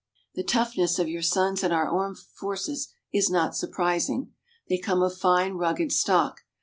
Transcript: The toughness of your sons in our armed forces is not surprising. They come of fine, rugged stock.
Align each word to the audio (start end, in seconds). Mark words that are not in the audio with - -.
The 0.33 0.41
toughness 0.43 0.97
of 0.97 1.07
your 1.07 1.21
sons 1.21 1.63
in 1.63 1.71
our 1.71 1.87
armed 1.87 2.17
forces 2.17 2.91
is 3.13 3.29
not 3.29 3.55
surprising. 3.55 4.31
They 4.67 4.79
come 4.79 5.03
of 5.03 5.15
fine, 5.15 5.53
rugged 5.53 5.91
stock. 5.91 6.39